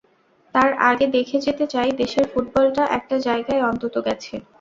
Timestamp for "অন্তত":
3.69-3.95